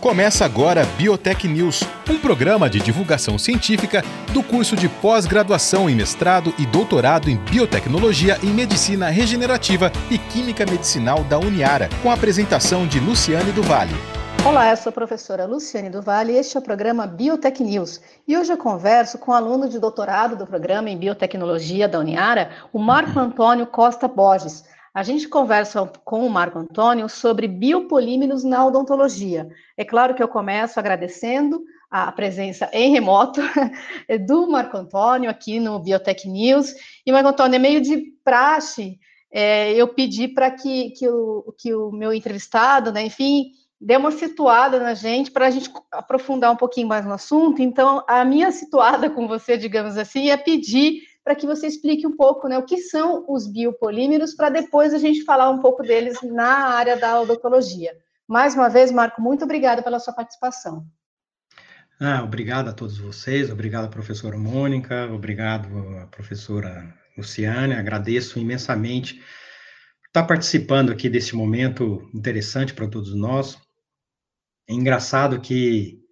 [0.00, 6.54] Começa agora Biotech News, um programa de divulgação científica do curso de pós-graduação em mestrado
[6.58, 12.86] e doutorado em biotecnologia e medicina regenerativa e química medicinal da Uniara, com a apresentação
[12.86, 13.94] de Luciane do Vale.
[14.44, 18.00] Olá, eu sou a professora Luciane do Vale e este é o programa Biotech News.
[18.28, 22.50] E hoje eu converso com o aluno de doutorado do programa em biotecnologia da Uniara,
[22.72, 24.62] o Marco Antônio Costa Borges.
[24.96, 29.46] A gente conversa com o Marco Antônio sobre biopolímeros na odontologia.
[29.76, 33.42] É claro que eu começo agradecendo a presença em remoto
[34.26, 36.74] do Marco Antônio aqui no Biotech News.
[37.04, 38.98] E, Marco Antônio, é meio de praxe
[39.30, 44.10] é, eu pedi para que, que, o, que o meu entrevistado, né, enfim, dê uma
[44.10, 47.60] situada na gente para a gente aprofundar um pouquinho mais no assunto.
[47.60, 52.16] Então, a minha situada com você, digamos assim, é pedir para que você explique um
[52.16, 56.16] pouco né, o que são os biopolímeros, para depois a gente falar um pouco deles
[56.22, 57.90] na área da odontologia.
[58.28, 60.86] Mais uma vez, Marco, muito obrigada pela sua participação.
[62.00, 65.68] Ah, obrigado a todos vocês, obrigado, professora Mônica, obrigado,
[66.12, 69.20] professora Luciane, agradeço imensamente
[70.06, 73.58] estar participando aqui desse momento interessante para todos nós.
[74.68, 76.05] É engraçado que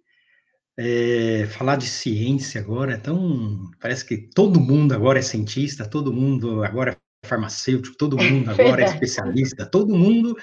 [0.77, 3.71] é, falar de ciência agora é tão.
[3.79, 8.81] Parece que todo mundo agora é cientista, todo mundo agora é farmacêutico, todo mundo agora
[8.81, 10.35] é especialista, todo mundo.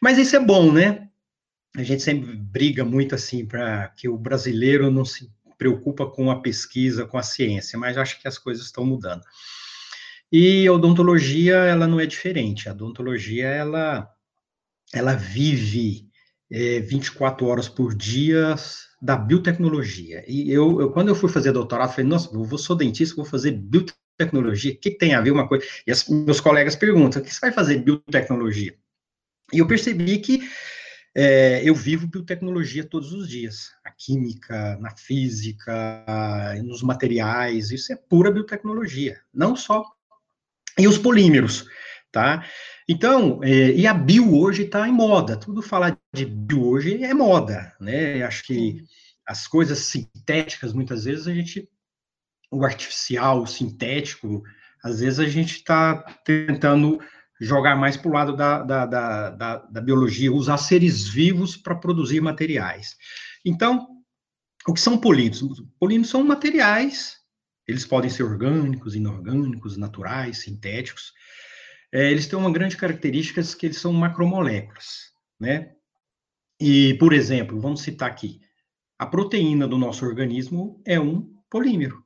[0.00, 1.08] Mas isso é bom, né?
[1.76, 6.40] A gente sempre briga muito assim para que o brasileiro não se preocupa com a
[6.40, 9.22] pesquisa, com a ciência, mas acho que as coisas estão mudando.
[10.30, 12.68] E a odontologia, ela não é diferente.
[12.68, 14.08] A odontologia, ela,
[14.92, 16.08] ela vive
[16.50, 18.54] é, 24 horas por dia
[19.06, 20.24] da biotecnologia.
[20.26, 23.52] E eu, eu, quando eu fui fazer doutorado, falei, nossa, eu sou dentista, vou fazer
[23.52, 25.64] biotecnologia, o que, que tem a ver uma coisa?
[25.86, 28.74] E as, meus colegas perguntam, o que você vai fazer biotecnologia?
[29.52, 30.50] E eu percebi que
[31.14, 33.70] é, eu vivo biotecnologia todos os dias.
[33.84, 36.04] A química, na física,
[36.64, 39.20] nos materiais, isso é pura biotecnologia.
[39.32, 39.84] Não só.
[40.76, 41.64] E os polímeros,
[42.16, 42.46] tá?
[42.88, 45.36] Então, é, e a bio hoje está em moda.
[45.36, 48.22] Tudo falar de bio hoje é moda, né?
[48.22, 48.82] Acho que
[49.26, 51.68] as coisas sintéticas, muitas vezes, a gente.
[52.50, 54.42] O artificial, o sintético,
[54.82, 56.98] às vezes a gente está tentando
[57.38, 61.74] jogar mais para o lado da, da, da, da, da biologia, usar seres vivos para
[61.74, 62.96] produzir materiais.
[63.44, 63.86] Então,
[64.66, 65.42] o que são polímeros?
[65.78, 67.16] Polímeros são materiais,
[67.68, 71.12] eles podem ser orgânicos, inorgânicos, naturais, sintéticos,
[71.96, 75.72] é, eles têm uma grande característica que eles são macromoléculas, né?
[76.60, 78.38] E, por exemplo, vamos citar aqui,
[78.98, 82.04] a proteína do nosso organismo é um polímero,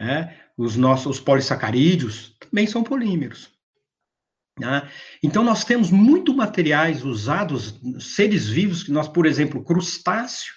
[0.00, 0.38] né?
[0.56, 3.50] Os nossos polissacarídeos também são polímeros.
[4.56, 4.88] Né?
[5.20, 10.54] Então, nós temos muito materiais usados, seres vivos, que nós, por exemplo, crustáceo,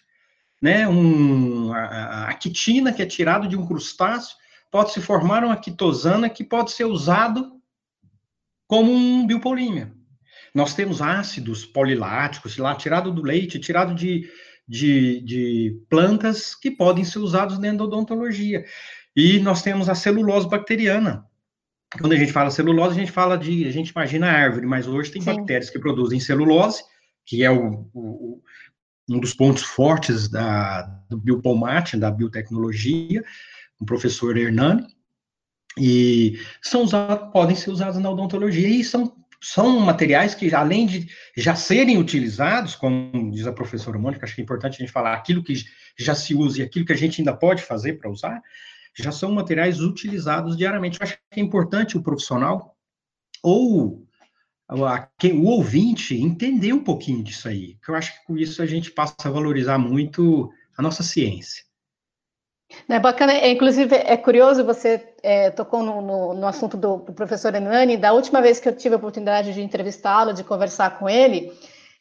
[0.61, 0.88] né?
[0.88, 4.35] Um, a, a quitina que é tirado de um crustáceo
[4.69, 7.59] pode se formar uma quitosana que pode ser usado
[8.72, 9.92] como um biopolímero.
[10.56, 14.30] Nós temos ácidos poliláticos, lá, tirado do leite, tirado de,
[14.66, 18.64] de, de plantas que podem ser usados dentro da odontologia.
[19.14, 21.26] E nós temos a celulose bacteriana.
[22.00, 24.88] Quando a gente fala celulose, a gente fala de, a gente imagina a árvore, mas
[24.88, 25.36] hoje tem Sim.
[25.36, 26.82] bactérias que produzem celulose,
[27.26, 28.42] que é o, o,
[29.09, 33.22] um dos pontos fortes da, do biopolmate, da biotecnologia,
[33.78, 34.88] o professor Hernani,
[35.78, 41.09] e são usados, podem ser usados na odontologia e são, são materiais que, além de
[41.36, 45.14] já serem utilizados, como diz a professora Mônica, acho que é importante a gente falar
[45.14, 45.54] aquilo que
[45.98, 48.42] já se usa e aquilo que a gente ainda pode fazer para usar,
[48.98, 51.00] já são materiais utilizados diariamente.
[51.00, 52.76] Eu acho que é importante o profissional
[53.42, 54.06] ou
[54.70, 58.92] o ouvinte entender um pouquinho disso aí, que eu acho que com isso a gente
[58.92, 61.64] passa a valorizar muito a nossa ciência.
[62.88, 67.14] É bacana, é, inclusive é curioso, você é, tocou no, no, no, assunto do, do
[67.14, 71.08] professor Enani, da última vez que eu tive a oportunidade de entrevistá-lo, de conversar com
[71.08, 71.52] ele,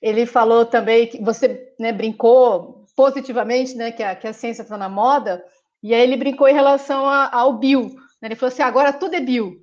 [0.00, 4.76] ele falou também que você né, brincou positivamente, né, que a, que a ciência está
[4.76, 5.44] na moda,
[5.82, 7.90] e aí ele brincou em relação a, ao bio,
[8.20, 9.62] né, ele falou assim, agora tudo é bio,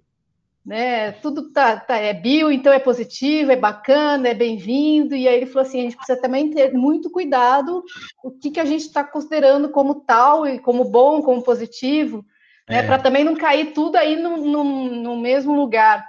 [0.67, 1.13] né?
[1.13, 5.15] Tudo tá, tá, é bio, então é positivo, é bacana, é bem-vindo.
[5.15, 7.81] E aí ele falou assim: a gente precisa também ter muito cuidado
[8.21, 12.25] o que, que a gente está considerando como tal e como bom, como positivo,
[12.67, 12.79] né?
[12.79, 12.83] É.
[12.83, 16.05] Para também não cair tudo aí no, no, no, mesmo lugar,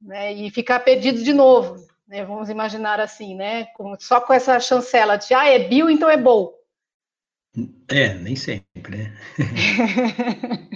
[0.00, 0.32] né?
[0.32, 1.84] E ficar perdido de novo.
[2.06, 2.24] Né?
[2.24, 3.64] Vamos imaginar assim, né?
[3.74, 6.52] Com, só com essa chancela de ah, é bio, então é bom.
[7.88, 9.16] É, nem sempre, né?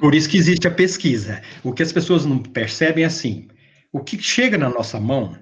[0.00, 1.42] Por isso que existe a pesquisa.
[1.62, 3.48] O que as pessoas não percebem é assim:
[3.92, 5.38] o que chega na nossa mão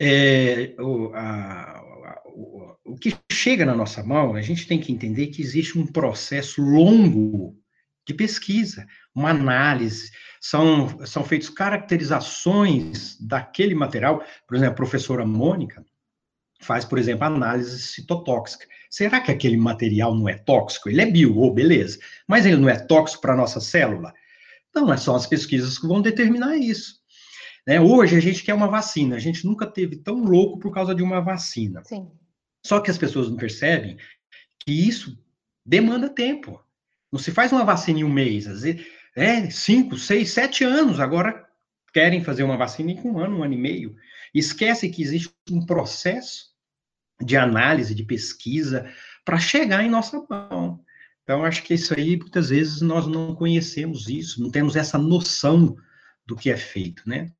[0.00, 1.82] é o, a,
[2.26, 5.86] o, o que chega na nossa mão, a gente tem que entender que existe um
[5.86, 7.56] processo longo
[8.06, 15.84] de pesquisa, uma análise, são, são feitas caracterizações daquele material, por exemplo, a professora Mônica
[16.60, 18.66] faz, por exemplo, análise citotóxica.
[18.90, 20.88] Será que aquele material não é tóxico?
[20.88, 24.12] Ele é bio, oh, beleza, mas ele não é tóxico para a nossa célula?
[24.74, 27.00] Não, é só as pesquisas que vão determinar isso.
[27.66, 27.80] Né?
[27.80, 31.02] Hoje a gente quer uma vacina, a gente nunca teve tão louco por causa de
[31.02, 31.82] uma vacina.
[31.84, 32.10] Sim.
[32.64, 33.96] Só que as pessoas não percebem
[34.60, 35.18] que isso
[35.64, 36.62] demanda tempo.
[37.10, 38.86] Não se faz uma vacina em um mês, às vezes,
[39.16, 41.00] é cinco, seis, sete anos.
[41.00, 41.46] Agora
[41.92, 43.96] querem fazer uma vacina em um ano, um ano e meio.
[44.38, 46.46] Esquece que existe um processo
[47.20, 48.88] de análise, de pesquisa,
[49.24, 50.80] para chegar em nossa mão.
[51.22, 55.76] Então, acho que isso aí, muitas vezes, nós não conhecemos isso, não temos essa noção
[56.24, 57.32] do que é feito, né?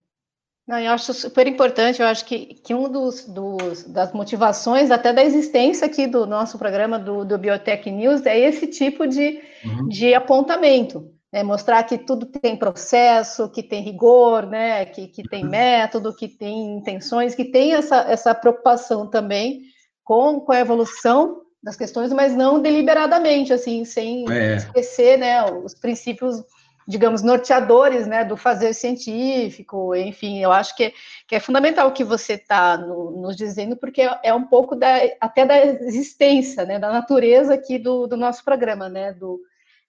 [0.66, 5.12] Não, eu acho super importante, eu acho que, que um dos, dos, das motivações até
[5.12, 9.86] da existência aqui do nosso programa do, do Biotech News é esse tipo de, uhum.
[9.86, 11.42] de apontamento, né?
[11.42, 14.86] mostrar que tudo tem processo, que tem rigor, né?
[14.86, 15.50] que, que tem uhum.
[15.50, 19.64] método, que tem intenções, que tem essa, essa preocupação também
[20.02, 24.56] com, com a evolução das questões, mas não deliberadamente, assim, sem é.
[24.56, 26.42] esquecer né, os princípios
[26.88, 30.92] digamos, norteadores né, do fazer científico, enfim, eu acho que, é,
[31.26, 34.76] que é fundamental o que você está no, nos dizendo, porque é, é, um pouco
[34.76, 39.40] da, até da existência, né, da natureza aqui do, do nosso programa, né, do,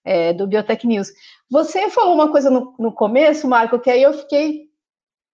[0.08, 1.12] é, do Biotech News.
[1.50, 4.68] Você falou uma coisa no, no começo, Marco, que aí eu fiquei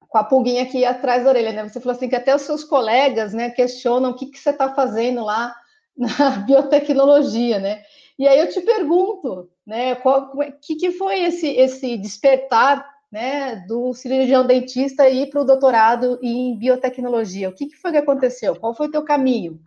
[0.09, 1.69] com a pulguinha aqui atrás da orelha, né?
[1.69, 4.75] Você falou assim que até os seus colegas, né, questionam o que, que você está
[4.75, 5.55] fazendo lá
[5.97, 7.83] na biotecnologia, né?
[8.19, 13.65] E aí eu te pergunto, né, qual é, que, que foi esse, esse despertar né,
[13.69, 17.49] do cirurgião dentista ir para o doutorado em biotecnologia?
[17.49, 18.57] O que, que foi que aconteceu?
[18.57, 19.61] Qual foi o teu caminho?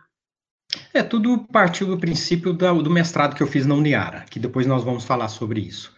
[0.92, 4.66] É, tudo partiu do princípio do, do mestrado que eu fiz na Uniara, que depois
[4.66, 5.96] nós vamos falar sobre isso.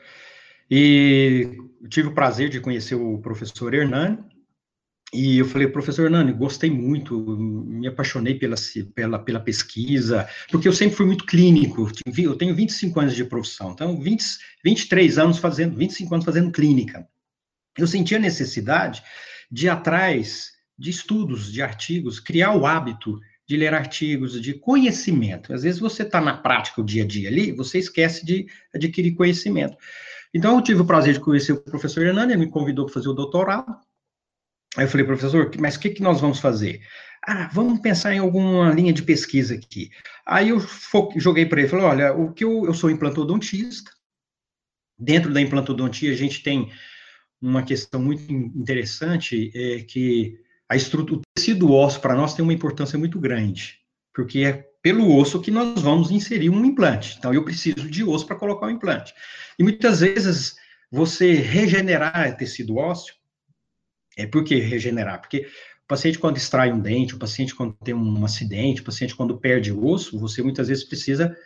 [0.70, 1.58] E
[1.88, 4.18] tive o prazer de conhecer o professor Hernani,
[5.12, 8.54] e eu falei, professor Nani, gostei muito, me apaixonei pela,
[8.94, 13.72] pela, pela pesquisa, porque eu sempre fui muito clínico, eu tenho 25 anos de profissão,
[13.72, 14.24] então 20,
[14.64, 17.08] 23 anos fazendo, 25 anos fazendo clínica.
[17.76, 19.02] Eu senti a necessidade
[19.50, 23.18] de ir atrás de estudos, de artigos, criar o hábito
[23.50, 25.52] de ler artigos, de conhecimento.
[25.52, 29.16] Às vezes você está na prática o dia a dia ali, você esquece de adquirir
[29.16, 29.76] conhecimento.
[30.32, 33.08] Então eu tive o prazer de conhecer o professor Hernani, ele me convidou para fazer
[33.08, 33.76] o doutorado,
[34.76, 36.80] Aí eu falei, professor, mas o que, que nós vamos fazer?
[37.26, 39.90] Ah, vamos pensar em alguma linha de pesquisa aqui.
[40.24, 40.64] Aí eu
[41.16, 43.90] joguei para ele, falei, olha, o que eu, eu sou implantodontista,
[44.96, 46.70] dentro da implantodontia a gente tem
[47.42, 50.38] uma questão muito interessante, é que
[50.70, 53.80] a estrutura, o tecido ósseo para nós tem uma importância muito grande,
[54.14, 57.16] porque é pelo osso que nós vamos inserir um implante.
[57.18, 59.12] Então, eu preciso de osso para colocar o implante.
[59.58, 60.54] E muitas vezes,
[60.88, 63.14] você regenerar tecido ósseo,
[64.16, 65.20] é por que regenerar?
[65.20, 65.48] Porque
[65.84, 69.38] o paciente, quando extrai um dente, o paciente, quando tem um acidente, o paciente, quando
[69.38, 71.36] perde osso, você muitas vezes precisa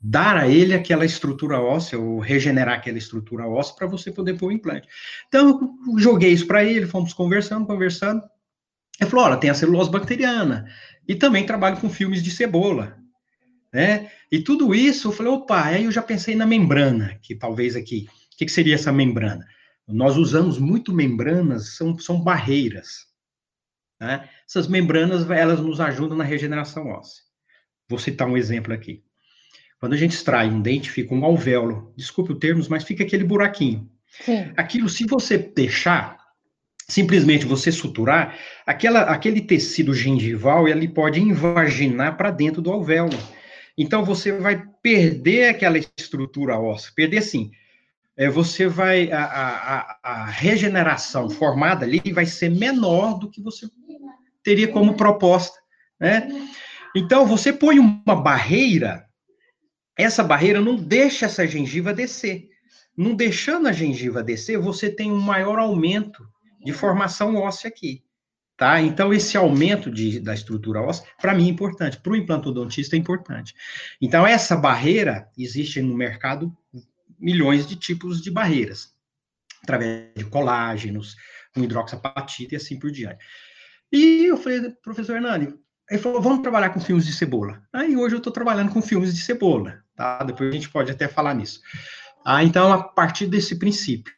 [0.00, 4.46] dar a ele aquela estrutura óssea, ou regenerar aquela estrutura óssea, para você poder pôr
[4.46, 4.88] o implante.
[5.28, 8.22] Então, eu joguei isso para ele, fomos conversando, conversando.
[9.00, 10.66] Ele falou: olha, tem a celulose bacteriana,
[11.06, 12.96] e também trabalho com filmes de cebola.
[13.72, 14.10] Né?
[14.30, 18.06] E tudo isso, eu falei, opa, aí eu já pensei na membrana, que talvez aqui,
[18.34, 19.46] o que, que seria essa membrana?
[19.88, 23.06] Nós usamos muito membranas, são, são barreiras.
[24.00, 24.28] Né?
[24.48, 27.22] Essas membranas, elas nos ajudam na regeneração óssea.
[27.88, 29.02] Vou citar um exemplo aqui.
[29.78, 31.92] Quando a gente extrai um dente, fica um alvéolo.
[31.96, 33.90] Desculpe o termo, mas fica aquele buraquinho.
[34.08, 34.52] Sim.
[34.56, 36.18] Aquilo, se você deixar,
[36.88, 43.18] simplesmente você suturar, aquela, aquele tecido gengival, ele pode invaginar para dentro do alvéolo.
[43.76, 46.92] Então, você vai perder aquela estrutura óssea.
[46.94, 47.50] Perder, assim,
[48.16, 53.66] é, você vai a, a, a, regeneração formada ali vai ser menor do que você
[54.42, 55.58] teria como proposta,
[55.98, 56.28] né?
[56.94, 59.06] Então você põe uma barreira,
[59.96, 62.48] essa barreira não deixa essa gengiva descer.
[62.94, 66.22] Não deixando a gengiva descer, você tem um maior aumento
[66.64, 68.04] de formação óssea aqui,
[68.56, 68.80] tá?
[68.80, 72.98] Então esse aumento de, da estrutura óssea, para mim é importante, para o implantodontista é
[72.98, 73.54] importante.
[74.00, 76.54] Então essa barreira existe no mercado
[77.18, 78.92] milhões de tipos de barreiras,
[79.62, 81.16] através de colágenos,
[81.54, 83.24] com hidroxapatita e assim por diante.
[83.92, 85.54] E eu falei, professor Hernani,
[85.90, 87.62] ele falou, vamos trabalhar com filmes de cebola.
[87.72, 90.24] Aí hoje eu estou trabalhando com filmes de cebola, tá?
[90.24, 91.60] Depois a gente pode até falar nisso.
[92.24, 94.14] Ah, então, a partir desse princípio,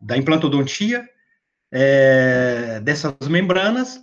[0.00, 1.08] da implantodontia,
[1.72, 4.00] é, dessas membranas,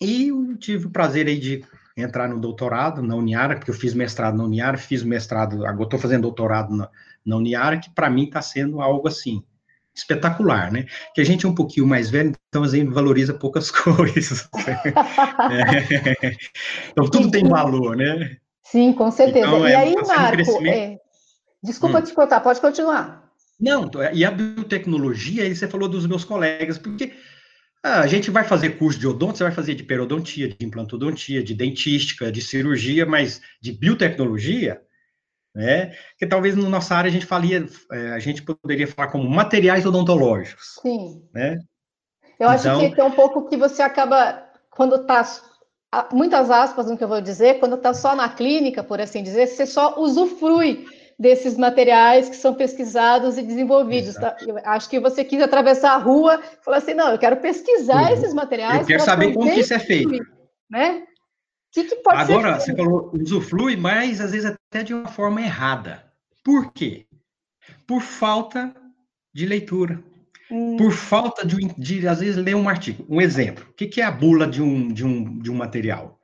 [0.00, 1.64] e eu tive o prazer aí de
[1.96, 5.98] entrar no doutorado na Uniara, porque eu fiz mestrado na Uniara, fiz mestrado, agora estou
[5.98, 6.90] fazendo doutorado na,
[7.24, 9.42] na Uniara, que para mim está sendo algo assim,
[9.94, 10.84] espetacular, né?
[11.14, 14.48] Que a gente é um pouquinho mais velho, então a gente valoriza poucas coisas.
[16.20, 16.36] é.
[16.92, 18.36] Então tudo tem valor, né?
[18.62, 19.46] Sim, com certeza.
[19.46, 20.98] Então, e é, aí, tá Marco, é...
[21.62, 22.02] desculpa hum.
[22.02, 23.25] te cortar, pode continuar.
[23.58, 27.14] Não, e a biotecnologia, aí você falou dos meus colegas, porque
[27.82, 31.42] ah, a gente vai fazer curso de odonto, você vai fazer de periodontia, de implantodontia,
[31.42, 34.80] de dentística, de cirurgia, mas de biotecnologia,
[35.54, 35.92] né?
[36.18, 39.86] Que talvez na nossa área a gente falia, é, a gente poderia falar como materiais
[39.86, 40.78] odontológicos.
[40.82, 41.22] Sim.
[41.32, 41.58] Né?
[42.38, 45.24] Eu acho então, que é um pouco que você acaba, quando está,
[46.12, 49.46] muitas aspas no que eu vou dizer, quando está só na clínica, por assim dizer,
[49.46, 50.86] você só usufrui
[51.18, 54.14] desses materiais que são pesquisados e desenvolvidos.
[54.14, 54.36] Tá?
[54.46, 58.02] Eu acho que você quis atravessar a rua e falar assim, não, eu quero pesquisar
[58.02, 58.14] uhum.
[58.14, 58.80] esses materiais.
[58.80, 60.10] Eu quero saber como que isso é feito.
[60.70, 61.04] Né?
[61.72, 66.04] Que que Agora, você falou usufrui, mas às vezes até de uma forma errada.
[66.44, 67.06] Por quê?
[67.86, 68.74] Por falta
[69.34, 70.02] de leitura.
[70.50, 70.76] Hum.
[70.76, 73.04] Por falta de, de, às vezes, ler um artigo.
[73.08, 73.66] Um exemplo.
[73.68, 76.15] O que, que é a bula de um, de, um, de um material?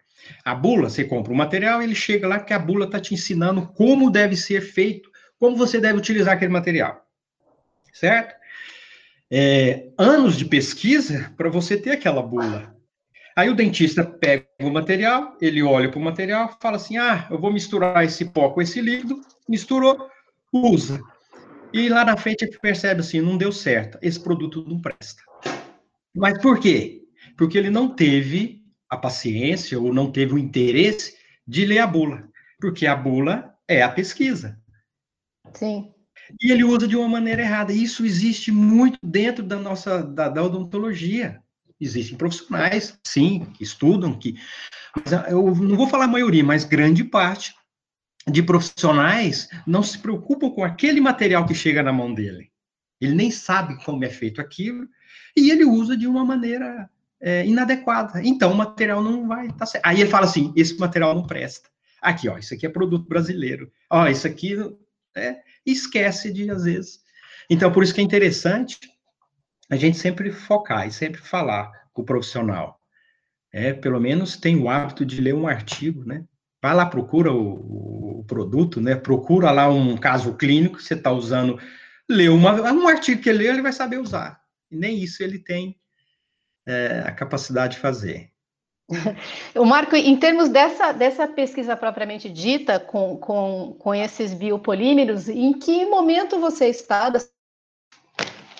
[0.44, 3.66] A bula, você compra o material, ele chega lá que a bula está te ensinando
[3.68, 7.04] como deve ser feito, como você deve utilizar aquele material.
[7.92, 8.34] Certo?
[9.30, 12.76] É, anos de pesquisa para você ter aquela bula.
[13.34, 17.38] Aí o dentista pega o material, ele olha para o material, fala assim: ah, eu
[17.38, 20.08] vou misturar esse pó com esse líquido, misturou,
[20.52, 21.00] usa.
[21.72, 25.22] E lá na frente ele percebe assim: não deu certo, esse produto não presta.
[26.14, 27.00] Mas por quê?
[27.38, 28.61] Porque ele não teve
[28.92, 31.16] a paciência ou não teve o interesse
[31.48, 32.28] de ler a bula,
[32.60, 34.60] porque a bula é a pesquisa.
[35.54, 35.90] Sim.
[36.38, 37.72] E ele usa de uma maneira errada.
[37.72, 41.42] Isso existe muito dentro da nossa da, da odontologia.
[41.80, 44.38] Existem profissionais, sim, que estudam, que
[45.30, 47.54] eu não vou falar a maioria, mas grande parte
[48.28, 52.52] de profissionais não se preocupam com aquele material que chega na mão dele.
[53.00, 54.86] Ele nem sabe como é feito aquilo
[55.34, 56.90] e ele usa de uma maneira
[57.22, 58.20] é, inadequada.
[58.22, 59.86] Então, o material não vai estar tá certo.
[59.86, 61.70] Aí ele fala assim: esse material não presta.
[62.00, 63.70] Aqui, ó, isso aqui é produto brasileiro.
[63.88, 64.56] Ó, isso aqui
[65.16, 67.00] é, esquece de, às vezes.
[67.48, 68.78] Então, por isso que é interessante
[69.70, 72.80] a gente sempre focar e sempre falar com o profissional.
[73.52, 76.24] É, pelo menos tem o hábito de ler um artigo, né?
[76.60, 78.96] Vai lá, procura o, o produto, né?
[78.96, 81.58] Procura lá um caso clínico que você está usando,
[82.08, 84.40] lê uma, um artigo que ele lê, ele vai saber usar.
[84.70, 85.76] E nem isso ele tem
[86.66, 88.30] é, a capacidade de fazer.
[89.54, 95.52] O Marco, em termos dessa, dessa pesquisa propriamente dita com, com, com esses biopolímeros, em
[95.52, 97.10] que momento você está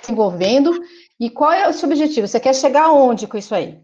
[0.00, 0.82] desenvolvendo
[1.18, 2.26] e qual é o seu objetivo?
[2.26, 3.80] Você quer chegar aonde com isso aí?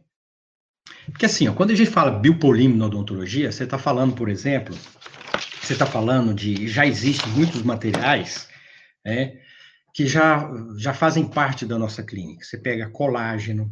[1.06, 4.76] Porque assim, ó, quando a gente fala biopolímero na odontologia, você está falando, por exemplo,
[5.60, 8.48] você está falando de já existem muitos materiais
[9.04, 9.38] né,
[9.94, 12.44] que já, já fazem parte da nossa clínica.
[12.44, 13.70] Você pega colágeno,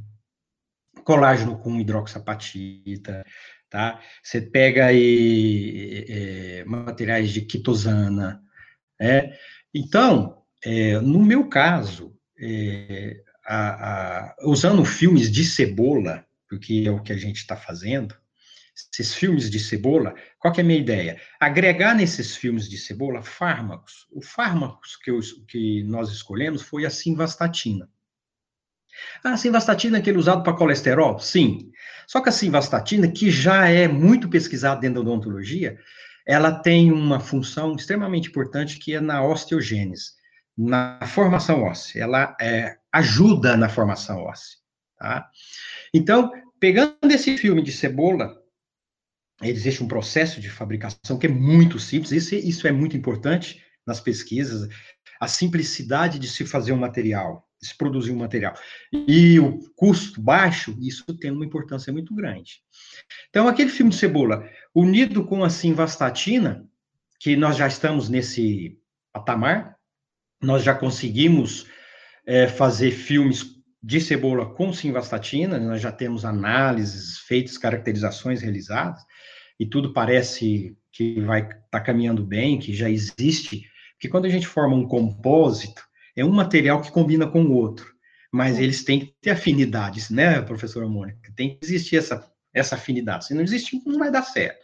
[1.05, 3.25] colágeno com hidroxapatita,
[3.69, 4.01] tá?
[4.23, 8.43] Você pega aí é, materiais de quitosana,
[9.01, 9.37] né?
[9.75, 17.03] Então, é, no meu caso, é, a, a, usando filmes de cebola, porque é o
[17.03, 18.17] que a gente está fazendo,
[18.93, 21.21] esses filmes de cebola, qual que é a minha ideia?
[21.41, 24.07] Agregar nesses filmes de cebola fármacos.
[24.11, 25.13] O fármaco que,
[25.49, 27.89] que nós escolhemos foi a simvastatina.
[29.23, 31.19] A simvastatina é aquele usado para colesterol?
[31.19, 31.71] Sim.
[32.07, 35.79] Só que a simvastatina, que já é muito pesquisada dentro da odontologia,
[36.27, 40.11] ela tem uma função extremamente importante que é na osteogênese,
[40.57, 42.03] na formação óssea.
[42.03, 44.57] Ela é, ajuda na formação óssea.
[44.99, 45.29] Tá?
[45.95, 48.35] Então, pegando esse filme de cebola,
[49.43, 54.01] existe um processo de fabricação que é muito simples, isso, isso é muito importante nas
[54.01, 54.69] pesquisas,
[55.21, 58.55] a simplicidade de se fazer um material se produzir um material.
[58.93, 62.61] E o custo baixo, isso tem uma importância muito grande.
[63.29, 66.67] Então, aquele filme de cebola, unido com a simvastatina,
[67.19, 68.79] que nós já estamos nesse
[69.13, 69.77] patamar,
[70.43, 71.67] nós já conseguimos
[72.27, 79.01] é, fazer filmes de cebola com simvastatina, nós já temos análises feitas, caracterizações realizadas,
[79.59, 84.29] e tudo parece que vai estar tá caminhando bem, que já existe, porque quando a
[84.29, 85.86] gente forma um compósito,
[86.17, 87.95] é um material que combina com o outro,
[88.33, 91.33] mas eles têm que ter afinidades, né, professora Mônica?
[91.37, 93.27] Tem que existir essa, essa afinidade.
[93.27, 94.59] Se não existir, não vai dar certo.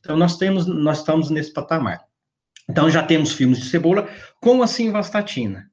[0.00, 2.04] Então, nós temos, nós estamos nesse patamar.
[2.68, 4.08] Então, já temos filmes de cebola
[4.40, 5.70] com a simvastatina.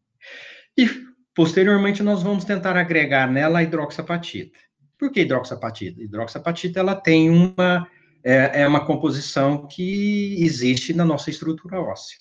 [0.77, 0.87] E,
[1.33, 4.57] posteriormente, nós vamos tentar agregar nela a hidroxapatita.
[4.97, 6.01] Por que hidroxapatita?
[6.01, 7.87] Hidroxapatita, ela tem uma
[8.23, 12.17] é, é uma composição que existe na nossa estrutura óssea.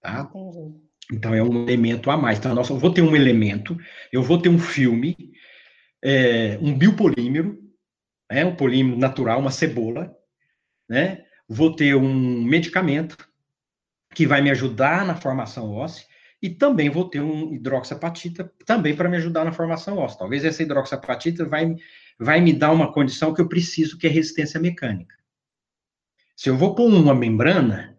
[0.00, 0.28] Tá?
[0.34, 0.89] Entendi.
[1.12, 2.38] Então, é um elemento a mais.
[2.38, 3.76] Então, nossa, eu vou ter um elemento,
[4.12, 5.16] eu vou ter um filme,
[6.02, 7.58] é, um biopolímero,
[8.30, 10.14] né, um polímero natural, uma cebola,
[10.88, 11.24] né?
[11.48, 13.16] Vou ter um medicamento
[14.14, 16.06] que vai me ajudar na formação óssea
[16.42, 20.18] e também vou ter um hidroxapatita também para me ajudar na formação óssea.
[20.20, 21.74] Talvez essa hidroxapatita vai,
[22.18, 25.14] vai me dar uma condição que eu preciso, que é resistência mecânica.
[26.36, 27.98] Se eu vou pôr uma membrana,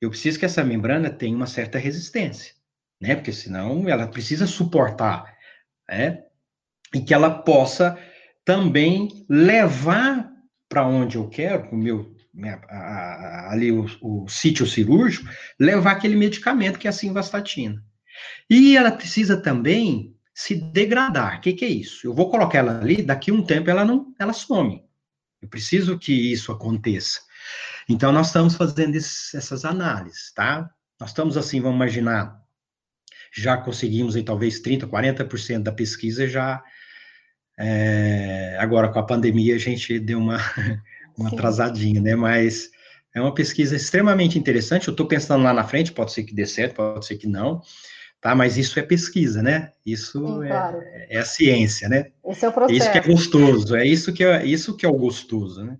[0.00, 2.54] eu preciso que essa membrana tenha uma certa resistência,
[3.00, 3.14] né?
[3.14, 5.36] Porque senão ela precisa suportar,
[5.88, 6.24] né?
[6.94, 7.98] E que ela possa
[8.44, 10.30] também levar
[10.68, 15.28] para onde eu quero, o meu minha, a, a, ali o, o, sítio cirúrgico,
[15.58, 17.82] levar aquele medicamento que é a simvastatina.
[18.48, 21.38] E ela precisa também se degradar.
[21.38, 22.06] O que, que, é isso?
[22.06, 24.84] Eu vou colocar ela ali, daqui um tempo ela não, ela some.
[25.40, 27.20] Eu preciso que isso aconteça.
[27.88, 30.70] Então, nós estamos fazendo esse, essas análises, tá?
[30.98, 32.40] Nós estamos assim, vamos imaginar,
[33.32, 36.62] já conseguimos aí talvez 30%, 40% da pesquisa já.
[37.58, 40.38] É, agora, com a pandemia, a gente deu uma,
[41.16, 42.14] uma atrasadinha, né?
[42.14, 42.70] Mas
[43.14, 44.88] é uma pesquisa extremamente interessante.
[44.88, 47.62] Eu estou pensando lá na frente, pode ser que dê certo, pode ser que não,
[48.20, 48.34] tá?
[48.34, 49.72] Mas isso é pesquisa, né?
[49.84, 50.82] Isso Sim, é, claro.
[50.82, 52.06] é, a ciência, né?
[52.24, 52.74] Esse é o processo.
[52.74, 55.78] É isso que é gostoso, é isso que é, isso que é o gostoso, né?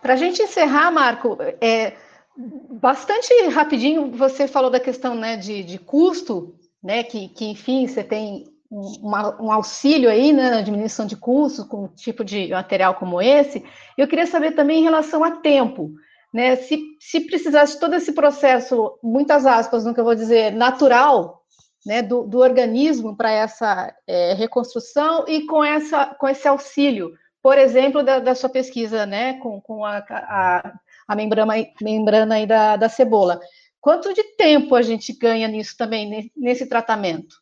[0.00, 1.94] Para a gente encerrar, Marco, é,
[2.36, 8.02] bastante rapidinho, você falou da questão né, de, de custo, né, que, que, enfim, você
[8.02, 9.08] tem um,
[9.40, 13.64] um auxílio aí né, na diminuição de custos com um tipo de material como esse.
[13.96, 15.92] Eu queria saber também em relação a tempo,
[16.32, 21.39] né, se, se precisasse todo esse processo, muitas aspas no que eu vou dizer, natural,
[21.84, 27.56] né, do, do organismo para essa é, reconstrução e com, essa, com esse auxílio, por
[27.56, 30.72] exemplo, da, da sua pesquisa, né, com, com a, a,
[31.08, 33.40] a membrana, membrana aí da, da cebola.
[33.80, 37.36] Quanto de tempo a gente ganha nisso também, nesse tratamento?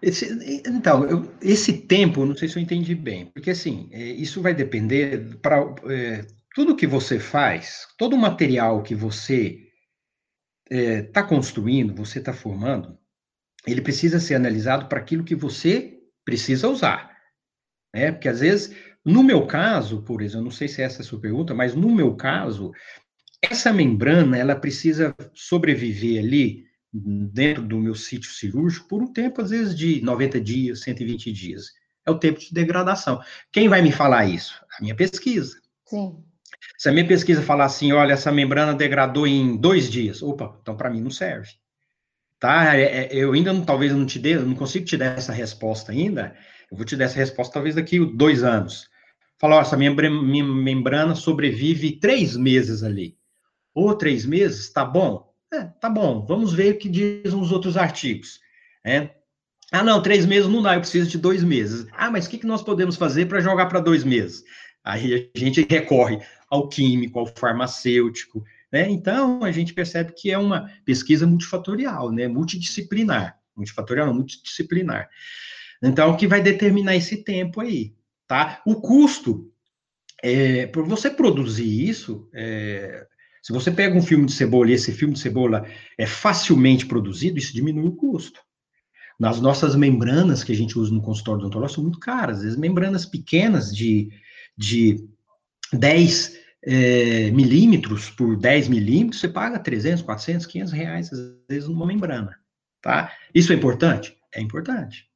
[0.00, 4.40] Esse, então, eu, esse tempo, não sei se eu entendi bem, porque assim, é, isso
[4.40, 5.58] vai depender para
[5.90, 9.65] é, tudo que você faz, todo o material que você
[10.70, 12.98] está é, construindo, você está formando,
[13.66, 17.16] ele precisa ser analisado para aquilo que você precisa usar
[17.96, 18.12] né?
[18.12, 21.18] Porque às vezes, no meu caso, por exemplo, não sei se essa é a sua
[21.18, 22.72] pergunta, mas no meu caso,
[23.40, 29.48] essa membrana, ela precisa sobreviver ali dentro do meu sítio cirúrgico por um tempo, às
[29.48, 31.66] vezes, de 90 dias, 120 dias.
[32.06, 33.20] É o tempo de degradação.
[33.50, 34.62] Quem vai me falar isso?
[34.78, 35.58] A minha pesquisa.
[35.86, 36.22] Sim.
[36.78, 40.76] Se a minha pesquisa falar assim, olha, essa membrana degradou em dois dias, opa, então
[40.76, 41.50] para mim não serve.
[42.38, 42.76] Tá?
[42.76, 45.32] É, é, eu ainda não, talvez eu não te dê, não consigo te dar essa
[45.32, 46.36] resposta ainda,
[46.70, 48.88] eu vou te dar essa resposta talvez daqui dois anos.
[49.38, 53.16] Falar, essa minha, minha membrana sobrevive três meses ali.
[53.74, 55.30] Ou três meses, tá bom?
[55.52, 56.24] É, tá bom.
[56.26, 58.40] Vamos ver o que dizem os outros artigos.
[58.84, 59.10] É.
[59.70, 61.86] Ah, não, três meses não dá, eu preciso de dois meses.
[61.92, 64.42] Ah, mas o que, que nós podemos fazer para jogar para dois meses?
[64.86, 68.88] Aí a gente recorre ao químico, ao farmacêutico, né?
[68.88, 72.28] Então a gente percebe que é uma pesquisa multifatorial, né?
[72.28, 75.10] Multidisciplinar, multifatorial, multidisciplinar.
[75.82, 77.94] Então, o que vai determinar esse tempo aí,
[78.26, 78.62] tá?
[78.64, 79.50] O custo,
[80.22, 83.06] é, por você produzir isso, é,
[83.42, 85.66] se você pega um filme de cebola e esse filme de cebola
[85.98, 88.40] é facilmente produzido, isso diminui o custo.
[89.18, 92.42] Nas nossas membranas que a gente usa no consultório odontológico são muito caras.
[92.42, 94.10] Vezes, membranas pequenas de,
[94.56, 95.08] de
[95.72, 101.86] 10 é, milímetros por 10 milímetros, você paga 300, 400, 500 reais, às vezes, numa
[101.86, 102.38] membrana,
[102.82, 103.12] tá?
[103.34, 104.16] Isso é importante?
[104.34, 105.08] É importante.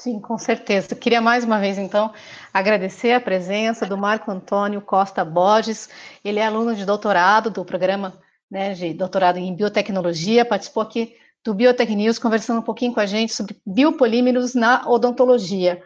[0.00, 0.96] Sim, com certeza.
[0.96, 2.12] Queria mais uma vez, então,
[2.52, 5.88] agradecer a presença do Marco Antônio Costa Borges.
[6.24, 8.20] Ele é aluno de doutorado do programa
[8.52, 13.06] né, de doutorado em biotecnologia, participou aqui do Biotech News, conversando um pouquinho com a
[13.06, 15.82] gente sobre biopolímeros na odontologia.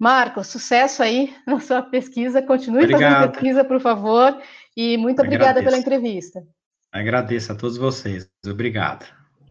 [0.00, 3.12] Marco, sucesso aí na sua pesquisa, continue Obrigado.
[3.12, 4.34] fazendo pesquisa, por favor,
[4.74, 6.42] e muito obrigada pela entrevista.
[6.90, 8.26] Agradeço a todos vocês.
[8.46, 9.04] Obrigado.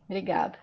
[0.09, 0.57] Obrigada.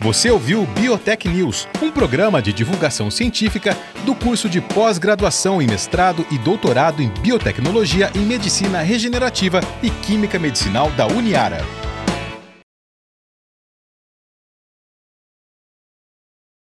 [0.00, 6.26] Você ouviu Biotech News, um programa de divulgação científica do curso de pós-graduação em mestrado
[6.30, 11.81] e doutorado em biotecnologia e medicina regenerativa e química medicinal da Uniara.